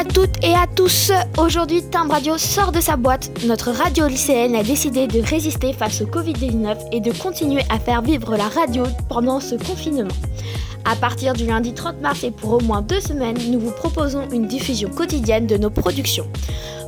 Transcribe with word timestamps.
à 0.00 0.04
toutes 0.04 0.42
et 0.42 0.54
à 0.54 0.66
tous. 0.66 1.12
Aujourd'hui, 1.36 1.82
Timbre 1.82 2.14
Radio 2.14 2.38
sort 2.38 2.72
de 2.72 2.80
sa 2.80 2.96
boîte. 2.96 3.30
Notre 3.44 3.70
radio 3.70 4.06
lycéenne 4.06 4.54
a 4.54 4.62
décidé 4.62 5.06
de 5.06 5.20
résister 5.20 5.74
face 5.74 6.00
au 6.00 6.06
Covid-19 6.06 6.88
et 6.92 7.00
de 7.00 7.12
continuer 7.12 7.60
à 7.68 7.78
faire 7.78 8.00
vivre 8.00 8.34
la 8.34 8.48
radio 8.48 8.84
pendant 9.10 9.40
ce 9.40 9.56
confinement. 9.56 10.14
À 10.86 10.96
partir 10.96 11.34
du 11.34 11.44
lundi 11.44 11.74
30 11.74 12.00
mars 12.00 12.24
et 12.24 12.30
pour 12.30 12.54
au 12.54 12.60
moins 12.60 12.80
deux 12.80 13.00
semaines, 13.00 13.36
nous 13.50 13.60
vous 13.60 13.72
proposons 13.72 14.26
une 14.32 14.46
diffusion 14.46 14.88
quotidienne 14.88 15.46
de 15.46 15.58
nos 15.58 15.68
productions. 15.68 16.26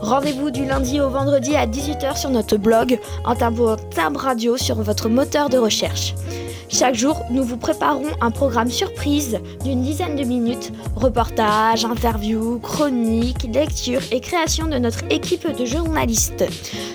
Rendez-vous 0.01 0.51
du 0.51 0.65
lundi 0.65 0.99
au 0.99 1.11
vendredi 1.11 1.55
à 1.55 1.67
18h 1.67 2.17
sur 2.17 2.31
notre 2.31 2.57
blog 2.57 2.99
en 3.27 3.35
tapant 3.35 3.77
Timbre 3.95 4.21
Radio 4.21 4.57
sur 4.57 4.77
votre 4.81 5.11
moteur 5.11 5.51
de 5.51 5.59
recherche. 5.59 6.15
Chaque 6.73 6.95
jour, 6.95 7.23
nous 7.31 7.45
vous 7.45 7.59
préparons 7.59 8.09
un 8.23 8.31
programme 8.31 8.71
surprise 8.71 9.39
d'une 9.63 9.83
dizaine 9.83 10.17
de 10.17 10.25
minutes, 10.25 10.73
reportages, 10.97 11.85
interviews, 11.85 12.59
chroniques, 12.61 13.43
lectures 13.53 14.01
et 14.11 14.21
création 14.21 14.67
de 14.69 14.79
notre 14.79 15.05
équipe 15.11 15.47
de 15.47 15.67
journalistes. 15.67 16.45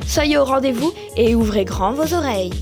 Soyez 0.08 0.40
au 0.40 0.46
rendez-vous 0.46 0.92
et 1.16 1.36
ouvrez 1.36 1.64
grand 1.64 1.94
vos 1.94 2.12
oreilles. 2.16 2.54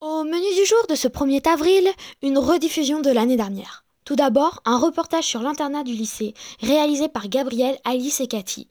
Au 0.00 0.24
menu 0.24 0.54
du 0.58 0.66
jour 0.66 0.86
de 0.88 0.94
ce 0.94 1.06
1er 1.06 1.46
avril, 1.46 1.86
une 2.22 2.38
rediffusion 2.38 3.02
de 3.02 3.10
l'année 3.10 3.36
dernière. 3.36 3.84
Tout 4.08 4.16
d'abord, 4.16 4.62
un 4.64 4.78
reportage 4.78 5.24
sur 5.24 5.42
l'internat 5.42 5.84
du 5.84 5.92
lycée, 5.92 6.32
réalisé 6.62 7.08
par 7.08 7.28
Gabriel, 7.28 7.76
Alice 7.84 8.22
et 8.22 8.26
Cathy. 8.26 8.66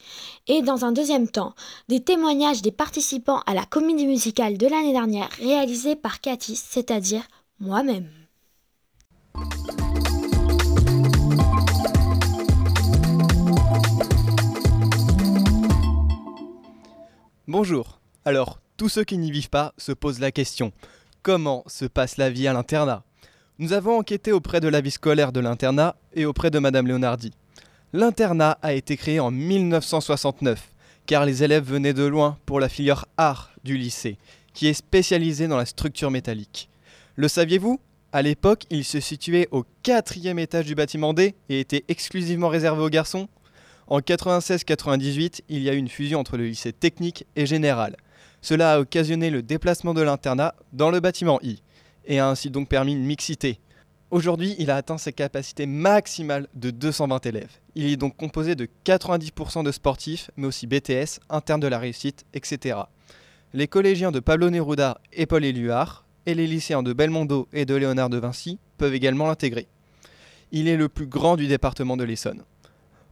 Et 0.47 0.63
dans 0.63 0.83
un 0.83 0.91
deuxième 0.91 1.27
temps, 1.27 1.53
des 1.89 1.99
témoignages 1.99 2.63
des 2.63 2.71
participants 2.71 3.43
à 3.45 3.53
la 3.53 3.63
comédie 3.63 4.07
musicale 4.07 4.57
de 4.57 4.65
l'année 4.65 4.93
dernière, 4.93 5.29
réalisée 5.39 5.95
par 5.95 6.21
Cathy, 6.21 6.55
c'est-à-dire 6.55 7.21
moi-même. 7.59 8.09
Bonjour. 17.47 17.99
Alors, 18.25 18.59
tous 18.75 18.89
ceux 18.89 19.03
qui 19.03 19.19
n'y 19.19 19.29
vivent 19.29 19.51
pas 19.51 19.75
se 19.77 19.91
posent 19.91 20.19
la 20.19 20.31
question 20.31 20.71
comment 21.21 21.63
se 21.67 21.83
passe 21.83 22.15
la 22.15 22.29
vie 22.29 22.47
à 22.47 22.53
l'internat? 22.53 23.03
Nous 23.59 23.73
avons 23.73 23.97
enquêté 23.97 24.31
auprès 24.31 24.59
de 24.59 24.67
la 24.67 24.81
vie 24.81 24.91
scolaire 24.91 25.31
de 25.31 25.39
l'internat 25.39 25.95
et 26.13 26.25
auprès 26.25 26.51
de 26.51 26.59
Madame 26.59 26.85
Leonardi. 26.85 27.31
L'internat 27.91 28.59
a 28.61 28.73
été 28.73 28.97
créé 28.97 29.19
en 29.19 29.31
1969 29.31 30.69
car 31.07 31.25
les 31.25 31.41
élèves 31.43 31.63
venaient 31.63 31.95
de 31.95 32.03
loin 32.03 32.37
pour 32.45 32.59
la 32.59 32.69
filière 32.69 33.05
art 33.17 33.51
du 33.63 33.75
lycée, 33.75 34.19
qui 34.53 34.67
est 34.67 34.73
spécialisée 34.73 35.47
dans 35.47 35.57
la 35.57 35.65
structure 35.65 36.11
métallique. 36.11 36.69
Le 37.15 37.27
saviez-vous? 37.27 37.79
À 38.11 38.21
l'époque, 38.21 38.65
il 38.69 38.83
se 38.83 38.99
situait 38.99 39.47
au 39.49 39.65
quatrième 39.81 40.37
étage 40.37 40.65
du 40.67 40.75
bâtiment 40.75 41.15
D 41.15 41.33
et 41.49 41.59
était 41.59 41.83
exclusivement 41.87 42.49
réservé 42.49 42.83
aux 42.83 42.89
garçons. 42.89 43.27
En 43.87 44.01
96-98, 44.01 45.41
il 45.49 45.63
y 45.63 45.69
a 45.69 45.73
eu 45.73 45.77
une 45.77 45.89
fusion 45.89 46.19
entre 46.19 46.37
le 46.37 46.45
lycée 46.45 46.73
technique 46.73 47.25
et 47.35 47.47
général. 47.47 47.95
Cela 48.41 48.73
a 48.73 48.79
occasionné 48.79 49.31
le 49.31 49.41
déplacement 49.41 49.95
de 49.95 50.01
l'internat 50.01 50.53
dans 50.73 50.91
le 50.91 50.99
bâtiment 50.99 51.39
I 51.41 51.63
et 52.07 52.19
a 52.19 52.27
ainsi 52.27 52.49
donc 52.49 52.67
permis 52.67 52.93
une 52.93 53.05
mixité. 53.05 53.59
Aujourd'hui, 54.09 54.55
il 54.57 54.71
a 54.71 54.77
atteint 54.77 54.97
ses 54.97 55.13
capacités 55.13 55.65
maximales 55.65 56.47
de 56.55 56.71
220 56.71 57.25
élèves. 57.25 57.51
Il 57.75 57.85
est 57.85 57.97
donc 57.97 58.15
composé 58.15 58.55
de 58.55 58.67
90% 58.85 59.63
de 59.63 59.71
sportifs, 59.71 60.31
mais 60.37 60.47
aussi 60.47 60.65
BTS, 60.65 61.19
internes 61.29 61.59
de 61.59 61.67
la 61.67 61.77
réussite, 61.77 62.25
etc. 62.33 62.79
Les 63.53 63.67
collégiens 63.67 64.11
de 64.11 64.21
Pablo 64.21 64.49
Neruda 64.49 64.99
et 65.11 65.25
Paul 65.25 65.43
Éluard, 65.43 66.05
et 66.25 66.35
les 66.35 66.47
lycéens 66.47 66.83
de 66.83 66.93
Belmondo 66.93 67.47
et 67.53 67.65
de 67.65 67.75
Léonard 67.75 68.09
de 68.09 68.17
Vinci 68.17 68.59
peuvent 68.77 68.93
également 68.93 69.27
l'intégrer. 69.27 69.67
Il 70.51 70.67
est 70.67 70.77
le 70.77 70.89
plus 70.89 71.07
grand 71.07 71.35
du 71.35 71.47
département 71.47 71.97
de 71.97 72.03
l'Essonne. 72.03 72.43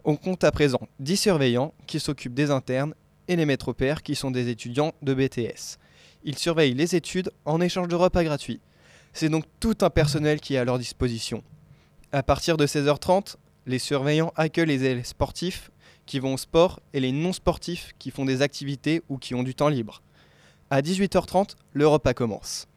On 0.04 0.16
compte 0.16 0.44
à 0.44 0.52
présent 0.52 0.82
10 1.00 1.18
surveillants 1.18 1.74
qui 1.88 2.00
s'occupent 2.00 2.34
des 2.34 2.52
internes 2.52 2.94
et 3.28 3.36
les 3.36 3.46
maîtres 3.46 3.74
pères 3.74 4.04
qui 4.04 4.16
sont 4.16 4.32
des 4.32 4.50
étudiants 4.50 4.94
de 5.02 5.14
BTS. 5.14 5.78
Ils 6.24 6.38
surveillent 6.38 6.74
les 6.74 6.96
études 6.96 7.32
en 7.46 7.60
échange 7.60 7.88
de 7.88 7.96
repas 7.96 8.24
gratuits. 8.24 8.62
C'est 9.18 9.30
donc 9.30 9.46
tout 9.62 9.78
un 9.80 9.90
personnel 9.90 10.42
qui 10.42 10.56
est 10.56 10.58
à 10.58 10.66
leur 10.66 10.78
disposition. 10.78 11.42
À 12.12 12.22
partir 12.22 12.58
de 12.58 12.68
16h30, 12.68 13.38
les 13.66 13.80
surveillants 13.80 14.34
accueillent 14.36 14.68
les 14.68 14.84
élèves 14.84 15.06
sportifs 15.06 15.72
qui 16.06 16.20
vont 16.20 16.34
au 16.34 16.38
sport 16.38 16.82
et 16.92 17.00
les 17.00 17.14
non-sportifs 17.14 17.94
qui 17.98 18.12
font 18.12 18.26
des 18.26 18.42
activités 18.42 19.04
ou 19.08 19.18
qui 19.18 19.34
ont 19.34 19.44
du 19.44 19.56
temps 19.56 19.70
libre. 19.70 20.02
À 20.70 20.82
18h30, 20.82 21.52
le 21.72 21.88
repas 21.88 22.14
commence. 22.14 22.68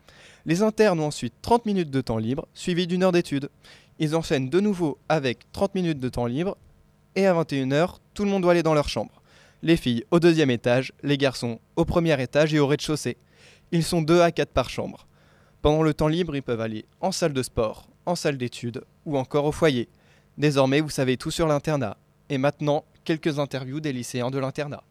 Les 0.47 0.63
internes 0.63 1.01
ont 1.01 1.09
ensuite 1.09 1.35
30 1.43 1.67
minutes 1.67 1.91
de 1.91 2.01
temps 2.01 2.19
libre, 2.19 2.47
suivi 2.55 2.87
d'une 2.87 3.03
heure 3.03 3.11
d'études. 3.11 3.51
Ils 3.99 4.15
enchaînent 4.15 4.49
de 4.49 4.61
nouveau 4.61 4.97
avec 5.09 5.41
30 5.51 5.75
minutes 5.75 5.99
de 5.99 6.09
temps 6.09 6.27
libre, 6.27 6.57
et 7.17 7.27
à 7.27 7.35
21h, 7.35 7.97
tout 8.15 8.23
le 8.23 8.31
monde 8.31 8.43
doit 8.43 8.53
aller 8.53 8.63
dans 8.63 8.75
leur 8.75 8.89
chambre. 8.89 9.23
Les 9.63 9.77
filles 9.77 10.05
au 10.13 10.21
deuxième 10.21 10.53
étage, 10.53 10.93
les 11.03 11.19
garçons 11.19 11.59
au 11.75 11.85
premier 11.85 12.23
étage 12.23 12.55
et 12.55 12.61
au 12.61 12.69
rez-de-chaussée. 12.69 13.17
Ils 13.73 13.83
sont 13.83 14.03
2 14.03 14.21
à 14.21 14.31
4 14.31 14.51
par 14.53 14.71
chambre. 14.71 15.08
Pendant 15.61 15.83
le 15.83 15.93
temps 15.93 16.09
libre, 16.09 16.37
ils 16.37 16.43
peuvent 16.43 16.61
aller 16.61 16.85
en 17.01 17.11
salle 17.11 17.33
de 17.33 17.43
sport, 17.43 17.89
en 18.07 18.15
salle 18.15 18.39
d'études 18.39 18.85
ou 19.05 19.19
encore 19.19 19.45
au 19.45 19.53
foyer. 19.53 19.89
Désormais, 20.37 20.81
vous 20.81 20.91
savez 20.91 21.17
tout 21.17 21.33
sur 21.33 21.49
l'internat. 21.49 21.97
Et 22.29 22.39
maintenant, 22.39 22.85
quelques 23.05 23.41
interviews 23.41 23.81
des 23.81 23.93
lycéens 23.93 24.31
de 24.31 24.39
l'internat. 24.39 24.85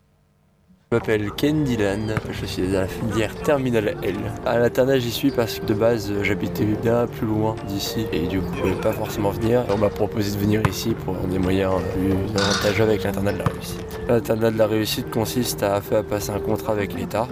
Je 0.90 0.96
m'appelle 0.96 1.32
Ken 1.36 1.66
Dylan, 1.66 2.16
je 2.32 2.46
suis 2.46 2.74
à 2.74 2.80
la 2.84 2.88
filière 2.88 3.36
Terminale 3.36 3.98
L. 4.04 4.16
À 4.46 4.58
l'internat 4.58 5.00
j'y 5.00 5.12
suis 5.12 5.32
parce 5.32 5.60
que 5.60 5.66
de 5.66 5.74
base 5.74 6.14
j'habitais 6.24 6.64
bien 6.64 7.08
plus 7.08 7.28
loin 7.28 7.58
d'ici 7.68 8.06
et 8.14 8.26
du 8.26 8.40
coup 8.40 8.54
je 8.56 8.62
pouvais 8.62 8.82
pas 8.82 8.94
forcément 8.94 9.32
venir. 9.32 9.66
On 9.70 9.78
m'a 9.78 9.90
proposé 9.90 10.32
de 10.32 10.38
venir 10.38 10.62
ici 10.66 10.96
pour 11.04 11.16
des 11.16 11.40
moyens 11.40 11.74
plus 11.94 12.14
avantageux 12.42 12.84
avec 12.86 13.04
l'internat 13.04 13.34
de 13.34 13.40
la 13.40 13.44
réussite. 13.44 14.00
L'internat 14.08 14.52
de 14.52 14.58
la 14.58 14.68
réussite 14.68 15.12
consiste 15.12 15.62
à 15.62 15.82
faire 15.82 16.06
passer 16.06 16.30
un 16.30 16.40
contrat 16.40 16.72
avec 16.72 16.94
l'État. 16.94 17.28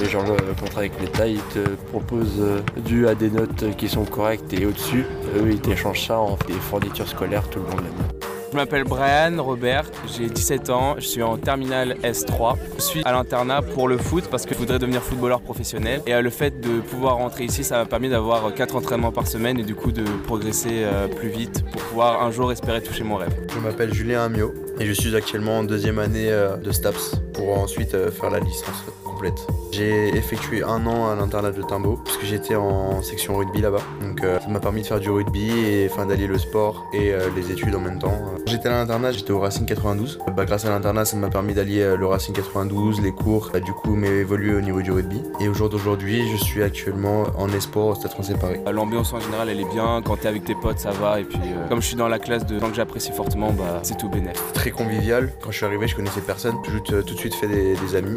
Et 0.00 0.08
genre 0.08 0.24
le 0.24 0.54
contrat 0.54 0.78
avec 0.82 0.92
l'État 1.00 1.26
il 1.26 1.40
te 1.52 1.68
propose 1.90 2.40
dû 2.76 3.08
à 3.08 3.16
des 3.16 3.30
notes 3.30 3.76
qui 3.76 3.88
sont 3.88 4.04
correctes 4.04 4.52
et 4.52 4.66
au-dessus, 4.66 5.04
eux 5.36 5.50
ils 5.50 5.60
t'échangent 5.60 6.06
ça 6.06 6.20
en 6.20 6.38
des 6.46 6.52
fournitures 6.52 7.08
scolaires 7.08 7.48
tout 7.50 7.58
le 7.58 7.64
long 7.64 7.76
de 7.76 7.82
l'année. 7.82 8.23
Je 8.54 8.58
m'appelle 8.60 8.84
Brian 8.84 9.42
Robert, 9.42 9.82
j'ai 10.06 10.28
17 10.28 10.70
ans, 10.70 10.94
je 10.96 11.04
suis 11.04 11.24
en 11.24 11.36
terminale 11.36 11.96
S3. 12.04 12.54
Je 12.76 12.82
suis 12.82 13.02
à 13.04 13.10
l'internat 13.10 13.62
pour 13.62 13.88
le 13.88 13.98
foot 13.98 14.28
parce 14.30 14.46
que 14.46 14.54
je 14.54 14.60
voudrais 14.60 14.78
devenir 14.78 15.02
footballeur 15.02 15.40
professionnel. 15.40 16.02
Et 16.06 16.14
le 16.14 16.30
fait 16.30 16.60
de 16.60 16.78
pouvoir 16.78 17.16
rentrer 17.16 17.42
ici, 17.42 17.64
ça 17.64 17.78
m'a 17.78 17.84
permis 17.84 18.10
d'avoir 18.10 18.54
4 18.54 18.76
entraînements 18.76 19.10
par 19.10 19.26
semaine 19.26 19.58
et 19.58 19.64
du 19.64 19.74
coup 19.74 19.90
de 19.90 20.04
progresser 20.04 20.86
plus 21.16 21.30
vite 21.30 21.64
pour 21.72 21.82
pouvoir 21.82 22.22
un 22.22 22.30
jour 22.30 22.52
espérer 22.52 22.80
toucher 22.80 23.02
mon 23.02 23.16
rêve. 23.16 23.34
Je 23.52 23.58
m'appelle 23.58 23.92
Julien 23.92 24.22
Amiot 24.22 24.54
et 24.78 24.86
je 24.86 24.92
suis 24.92 25.16
actuellement 25.16 25.58
en 25.58 25.64
deuxième 25.64 25.98
année 25.98 26.30
de 26.30 26.70
STAPS 26.70 27.16
pour 27.32 27.58
ensuite 27.58 27.90
faire 28.12 28.30
la 28.30 28.38
licence 28.38 28.84
complète. 29.24 29.46
J'ai 29.72 30.16
effectué 30.16 30.62
un 30.62 30.86
an 30.86 31.10
à 31.10 31.16
l'internat 31.16 31.50
de 31.50 31.62
Timbo 31.62 31.98
parce 32.04 32.16
que 32.16 32.26
j'étais 32.26 32.54
en 32.54 33.02
section 33.02 33.36
rugby 33.36 33.60
là-bas. 33.60 33.80
Donc 34.00 34.22
euh, 34.22 34.38
ça 34.38 34.48
m'a 34.48 34.60
permis 34.60 34.82
de 34.82 34.86
faire 34.86 35.00
du 35.00 35.10
rugby 35.10 35.50
et 35.50 35.88
enfin 35.90 36.06
d'allier 36.06 36.26
le 36.26 36.38
sport 36.38 36.86
et 36.92 37.12
euh, 37.12 37.28
les 37.34 37.50
études 37.50 37.74
en 37.74 37.80
même 37.80 37.98
temps. 37.98 38.14
J'étais 38.46 38.68
à 38.68 38.72
l'internat, 38.72 39.12
j'étais 39.12 39.32
au 39.32 39.40
Racing 39.40 39.66
92. 39.66 40.20
Bah, 40.36 40.44
grâce 40.44 40.64
à 40.64 40.70
l'internat, 40.70 41.04
ça 41.04 41.16
m'a 41.16 41.28
permis 41.28 41.54
d'allier 41.54 41.96
le 41.96 42.06
Racing 42.06 42.34
92, 42.34 43.00
les 43.00 43.12
cours, 43.12 43.50
bah, 43.52 43.60
du 43.60 43.72
coup 43.72 43.94
mais 43.94 44.08
évolué 44.08 44.54
au 44.54 44.60
niveau 44.60 44.82
du 44.82 44.92
rugby. 44.92 45.22
Et 45.40 45.48
au 45.48 45.54
jour 45.54 45.68
d'aujourd'hui, 45.68 46.22
je 46.30 46.36
suis 46.36 46.62
actuellement 46.62 47.24
en 47.36 47.48
esport 47.48 47.88
au 47.88 47.94
Stade 47.94 48.12
Français 48.12 48.34
Paris. 48.34 48.60
L'ambiance 48.70 49.12
en 49.12 49.20
général, 49.20 49.48
elle 49.48 49.60
est 49.60 49.72
bien. 49.72 50.02
Quand 50.04 50.16
t'es 50.16 50.28
avec 50.28 50.44
tes 50.44 50.54
potes, 50.54 50.78
ça 50.78 50.92
va. 50.92 51.20
Et 51.20 51.24
puis 51.24 51.38
euh, 51.38 51.68
comme 51.68 51.80
je 51.80 51.86
suis 51.86 51.96
dans 51.96 52.08
la 52.08 52.18
classe 52.18 52.46
de 52.46 52.58
gens 52.58 52.68
que 52.68 52.76
j'apprécie 52.76 53.12
fortement, 53.12 53.52
bah 53.52 53.80
c'est 53.82 53.96
tout 53.96 54.08
bénéf. 54.08 54.40
Très 54.52 54.70
convivial. 54.70 55.32
Quand 55.42 55.50
je 55.50 55.56
suis 55.56 55.66
arrivé, 55.66 55.88
je 55.88 55.96
connaissais 55.96 56.20
personne. 56.20 56.54
J'ai 56.64 56.80
tout, 56.80 57.02
tout 57.02 57.14
de 57.14 57.18
suite 57.18 57.34
fait 57.34 57.48
des, 57.48 57.74
des 57.74 57.96
amis. 57.96 58.16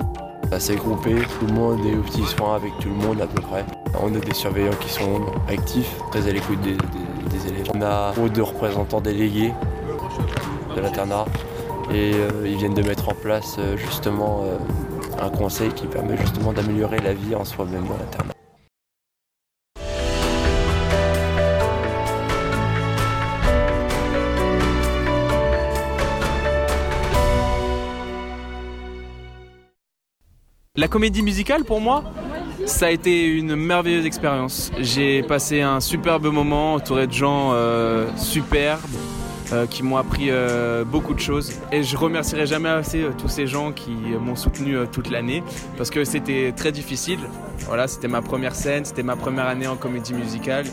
Assez 0.52 0.76
groupé, 0.78 1.14
tout 1.40 1.46
le 1.46 1.54
monde 1.54 1.86
est 1.86 1.96
aux 1.96 2.02
petits 2.04 2.24
soins 2.24 2.56
avec 2.56 2.72
tout 2.80 2.88
le 2.88 2.96
monde 2.96 3.22
à 3.22 3.28
peu 3.28 3.42
près. 3.42 3.66
On 4.02 4.16
a 4.16 4.20
des 4.20 4.34
surveillants 4.34 4.78
qui 4.80 4.90
sont 4.90 5.22
actifs, 5.50 5.94
très 6.10 6.28
à 6.28 6.32
l'écoute 6.32 6.60
des, 6.62 7.48
élèves. 7.48 7.68
On 7.76 7.82
a 7.82 8.14
deux 8.30 8.44
représentants 8.44 9.02
délégués 9.02 9.54
de 10.76 10.82
l'internat 10.82 11.26
et 11.94 12.14
euh, 12.14 12.30
ils 12.46 12.58
viennent 12.58 12.74
de 12.74 12.82
mettre 12.82 13.10
en 13.10 13.14
place 13.14 13.58
euh, 13.60 13.78
justement 13.78 14.44
euh, 14.44 14.58
un 15.22 15.30
conseil 15.30 15.70
qui 15.72 15.86
permet 15.86 16.18
justement 16.18 16.54
d'améliorer 16.54 17.00
la 17.00 17.14
vie 17.14 17.36
en 17.36 17.46
soi-même 17.46 17.86
dans 17.86 17.98
l'internat. 17.98 18.37
La 30.78 30.88
comédie 30.88 31.24
musicale 31.24 31.64
pour 31.64 31.82
moi, 31.82 32.04
ça 32.68 32.86
a 32.86 32.92
été 32.92 33.26
une 33.26 33.56
merveilleuse 33.56 34.06
expérience. 34.06 34.72
J'ai 34.80 35.24
passé 35.24 35.62
un 35.62 35.80
superbe 35.80 36.28
moment 36.28 36.76
entouré 36.76 37.08
de 37.08 37.14
gens 37.14 37.50
euh, 37.54 38.08
superbes. 38.16 38.80
qui 39.70 39.82
m'ont 39.82 39.96
appris 39.96 40.30
beaucoup 40.86 41.14
de 41.14 41.22
choses. 41.22 41.54
Et 41.72 41.82
je 41.82 41.96
remercierai 41.96 42.46
jamais 42.46 42.68
assez 42.68 43.06
tous 43.18 43.30
ces 43.30 43.48
gens 43.48 43.72
qui 43.72 43.96
m'ont 44.22 44.36
soutenu 44.36 44.76
toute 44.92 45.10
l'année 45.10 45.42
parce 45.78 45.90
que 45.90 46.04
c'était 46.04 46.52
très 46.52 46.74
difficile. 46.74 47.20
Voilà, 47.66 47.88
c'était 47.88 48.10
ma 48.10 48.22
première 48.22 48.54
scène, 48.56 48.84
c'était 48.84 49.04
ma 49.04 49.16
première 49.16 49.48
année 49.48 49.66
en 49.68 49.78
comédie 49.78 50.14
musicale. 50.14 50.66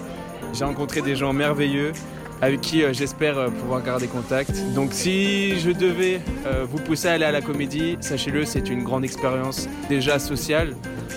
J'ai 0.52 0.64
rencontré 0.64 1.02
des 1.02 1.14
gens 1.14 1.32
merveilleux 1.32 1.92
avec 2.40 2.60
qui 2.60 2.82
euh, 2.82 2.92
j'espère 2.92 3.38
euh, 3.38 3.48
pouvoir 3.48 3.82
garder 3.82 4.06
contact. 4.06 4.52
Donc 4.74 4.92
si 4.92 5.58
je 5.60 5.70
devais 5.70 6.20
euh, 6.46 6.64
vous 6.68 6.78
pousser 6.78 7.08
à 7.08 7.12
aller 7.12 7.24
à 7.24 7.32
la 7.32 7.40
comédie, 7.40 7.96
sachez-le, 8.00 8.44
c'est 8.44 8.68
une 8.68 8.82
grande 8.82 9.04
expérience 9.04 9.68
déjà 9.88 10.18
sociale, 10.18 10.74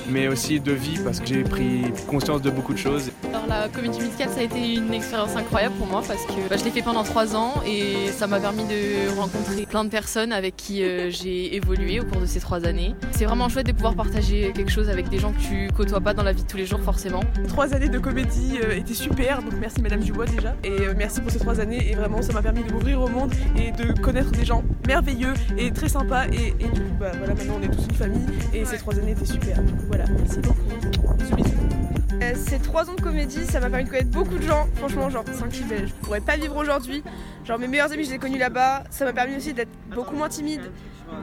mais 0.10 0.28
aussi 0.28 0.60
de 0.60 0.72
vie 0.72 1.00
parce 1.04 1.20
que 1.20 1.28
j'ai 1.28 1.44
pris 1.44 1.84
conscience 2.08 2.42
de 2.42 2.50
beaucoup 2.50 2.74
de 2.74 2.80
choses. 2.80 3.12
La 3.48 3.70
comédie 3.70 4.00
musicale, 4.00 4.30
ça 4.30 4.42
a 4.42 4.44
été 4.44 4.76
une 4.76 4.94
expérience 4.94 5.36
incroyable 5.36 5.76
pour 5.76 5.88
moi 5.88 6.04
parce 6.06 6.26
que 6.26 6.50
bah, 6.50 6.58
je 6.58 6.66
l'ai 6.66 6.72
fait 6.72 6.82
pendant 6.82 7.04
trois 7.04 7.36
ans 7.36 7.54
et 7.66 8.08
ça 8.12 8.28
m'a 8.28 8.40
permis 8.40 8.66
de 8.66 9.16
rencontrer 9.18 9.66
plein 9.66 9.86
de 9.86 9.90
personnes 9.90 10.34
avec 10.34 10.58
qui 10.58 10.84
j'ai 11.10 11.56
évolué 11.56 12.00
au 12.02 12.06
cours 12.06 12.20
de 12.20 12.26
ces 12.26 12.40
trois 12.40 12.66
années. 12.66 12.94
C'est 13.12 13.26
vraiment 13.26 13.48
chouette 13.48 13.68
de 13.68 13.72
pouvoir 13.72 13.96
partager 13.96 14.52
quelque 14.54 14.72
chose 14.72 14.90
avec 14.90 15.08
des 15.10 15.20
gens 15.20 15.32
que 15.32 15.40
tu 15.40 15.70
côtoies 15.76 16.02
pas 16.02 16.14
dans 16.14 16.24
la 16.24 16.34
vie 16.34 16.44
de 16.44 16.48
tous 16.48 16.58
les 16.58 16.66
jours 16.66 16.82
forcément. 16.82 17.22
Trois 17.48 17.74
années 17.74 17.90
de 17.90 18.00
comédie 18.00 18.58
étaient 18.76 18.94
super, 18.94 19.42
donc 19.42 19.54
merci 19.60 19.82
Madame 19.82 20.02
Dubois 20.02 20.26
déjà 20.26 20.56
et 20.64 20.94
merci 20.96 21.22
pour 21.22 21.32
ces 21.32 21.40
trois 21.40 21.60
années 21.60 21.90
et 21.90 21.96
vraiment 21.96 22.22
ça 22.22 22.34
m'a 22.34 22.42
permis 22.42 22.64
de 22.64 22.72
m'ouvrir 22.74 23.02
au 23.02 23.08
monde 23.08 23.34
et 23.56 23.72
de 23.72 23.94
connaître 23.94 24.32
des 24.32 24.46
gens 24.46 24.64
merveilleux 24.88 25.34
et 25.58 25.72
très 25.72 25.90
sympas 25.90 26.26
et, 26.28 26.52
du 26.52 26.82
coup 26.82 26.96
bah 27.00 27.12
voilà 27.18 27.34
maintenant 27.34 27.60
on 27.60 27.64
est 27.64 27.70
tous 27.70 27.86
une 27.86 27.96
famille 27.96 28.26
et 28.54 28.66
ces 28.66 28.78
trois 28.78 28.98
années 29.00 29.12
étaient 29.12 29.26
super. 29.26 29.58
voilà, 29.88 30.06
merci 30.18 30.40
beaucoup. 30.40 31.77
Euh, 32.22 32.34
ces 32.36 32.60
trois 32.60 32.90
ans 32.90 32.96
de 32.96 33.02
comédie, 33.02 33.46
ça 33.46 33.60
m'a 33.60 33.70
permis 33.70 33.86
de 33.86 33.90
connaître 33.90 34.10
beaucoup 34.10 34.38
de 34.38 34.42
gens. 34.42 34.68
Franchement, 34.76 35.10
genre, 35.10 35.24
un 35.28 35.48
kiff. 35.48 35.68
Je 35.70 35.94
pourrais 36.02 36.22
pas 36.22 36.36
vivre 36.36 36.56
aujourd'hui. 36.56 37.04
Genre, 37.46 37.60
mes 37.60 37.68
meilleurs 37.68 37.92
amis, 37.92 38.04
je 38.04 38.10
les 38.10 38.16
ai 38.16 38.20
connus 38.20 38.38
là-bas. 38.38 38.84
Ça 38.90 39.06
m'a 39.06 39.14
permis 39.14 39.36
aussi 39.36 39.54
d'être 39.54 39.70
beaucoup 39.94 40.16
moins 40.16 40.30
timide. 40.30 40.72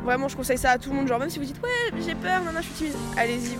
Vraiment, 0.05 0.29
je 0.29 0.37
conseille 0.37 0.59
ça 0.59 0.71
à 0.71 0.79
tout 0.79 0.91
le 0.91 0.97
monde. 0.97 1.09
Genre, 1.09 1.19
même 1.19 1.31
si 1.31 1.39
vous 1.39 1.45
dites, 1.45 1.61
ouais, 1.63 2.01
j'ai 2.01 2.15
peur, 2.15 2.43
non, 2.43 2.51
je 2.57 2.63
suis 2.63 2.75
timide, 2.75 2.95
allez-y. 3.17 3.59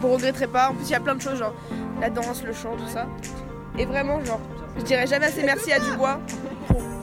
Vous 0.00 0.08
regretterez 0.08 0.48
pas. 0.48 0.70
En 0.70 0.74
plus, 0.74 0.86
il 0.86 0.92
y 0.92 0.94
a 0.94 1.00
plein 1.00 1.14
de 1.14 1.22
choses, 1.22 1.38
genre 1.38 1.54
la 2.00 2.10
danse, 2.10 2.42
le 2.42 2.52
chant, 2.52 2.76
tout 2.76 2.88
ça. 2.88 3.06
Et 3.78 3.84
vraiment, 3.84 4.22
genre, 4.24 4.40
je 4.78 4.82
dirais 4.82 5.06
jamais 5.06 5.26
assez 5.26 5.42
merci 5.42 5.72
à 5.72 5.78
Dubois 5.78 6.20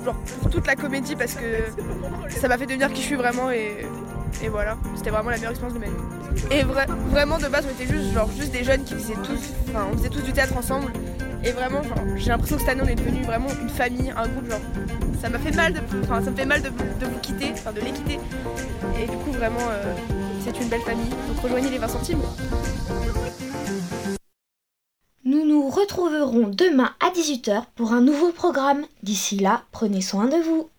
pour, 0.03 0.49
toute 0.51 0.67
la 0.67 0.75
comédie 0.75 1.15
parce 1.15 1.35
que 1.35 2.29
ça 2.29 2.47
m'a 2.47 2.57
fait 2.57 2.65
devenir 2.65 2.91
qui 2.91 3.01
je 3.01 3.07
suis 3.07 3.15
vraiment 3.15 3.49
et 3.49 3.87
voilà, 4.49 4.77
c'était 4.95 5.09
vraiment 5.09 5.29
la 5.29 5.37
meilleure 5.37 5.51
expérience 5.51 5.73
de 5.73 5.79
ma 5.79 5.87
vie. 5.87 6.22
Et 6.51 6.63
vraiment 6.63 7.37
de 7.37 7.47
base 7.47 7.65
on 7.67 7.81
était 7.81 7.91
juste 7.91 8.13
genre 8.13 8.29
juste 8.37 8.51
des 8.51 8.63
jeunes 8.63 8.83
qui 8.83 8.93
faisaient 8.93 9.13
tous, 9.23 9.53
enfin 9.69 9.87
on 9.91 9.97
faisait 9.97 10.09
tous 10.09 10.21
du 10.21 10.33
théâtre 10.33 10.55
ensemble 10.57 10.91
et 11.43 11.51
vraiment 11.51 11.81
j'ai 12.15 12.29
l'impression 12.29 12.55
que 12.55 12.61
cette 12.61 12.71
année 12.71 12.83
on 12.85 12.87
est 12.87 12.95
devenu 12.95 13.23
vraiment 13.23 13.49
une 13.61 13.69
famille, 13.69 14.11
un 14.15 14.27
groupe 14.27 14.49
genre 14.49 14.59
ça 15.21 15.29
m'a 15.29 15.39
fait 15.39 15.55
mal 15.55 15.73
de, 15.73 15.79
enfin 16.03 16.21
ça 16.21 16.31
me 16.31 16.35
fait 16.35 16.45
mal 16.45 16.61
de, 16.61 16.69
vous 16.69 17.19
quitter, 17.21 17.51
enfin 17.53 17.71
de 17.71 17.81
les 17.81 17.91
quitter 17.91 18.19
et 19.01 19.07
du 19.07 19.17
coup 19.17 19.31
vraiment 19.31 19.67
euh, 19.71 19.93
c'est 20.43 20.59
une 20.59 20.69
belle 20.69 20.81
famille 20.81 21.09
donc 21.09 21.41
rejoignez 21.41 21.69
les 21.69 21.77
20 21.77 21.87
centimes. 21.87 22.21
Nous 25.25 25.45
nous 25.45 25.69
retrouverons 25.69 26.49
demain 26.49 26.91
à 26.99 27.09
18h 27.09 27.63
pour 27.75 27.93
un 27.93 28.01
nouveau 28.01 28.31
programme. 28.31 28.83
D'ici 29.03 29.37
là, 29.37 29.63
prenez 29.71 30.01
soin 30.01 30.25
de 30.25 30.35
vous. 30.35 30.69